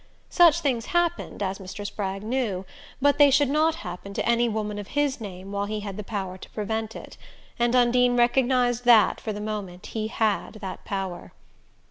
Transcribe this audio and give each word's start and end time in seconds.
Such 0.31 0.61
things 0.61 0.87
happened, 0.97 1.43
as 1.43 1.59
Mr. 1.59 1.85
Spragg 1.85 2.23
knew, 2.23 2.65
but 2.99 3.19
they 3.19 3.29
should 3.29 3.51
not 3.51 3.75
happen 3.85 4.15
to 4.15 4.25
any 4.27 4.49
woman 4.49 4.79
of 4.79 4.87
his 4.97 5.21
name 5.21 5.51
while 5.51 5.67
he 5.67 5.81
had 5.81 5.95
the 5.95 6.03
power 6.03 6.39
to 6.39 6.49
prevent 6.49 6.95
it; 6.95 7.17
and 7.59 7.75
Undine 7.75 8.17
recognized 8.17 8.83
that 8.85 9.21
for 9.21 9.31
the 9.31 9.39
moment 9.39 9.85
he 9.93 10.07
had 10.07 10.53
that 10.53 10.83
power. 10.85 11.33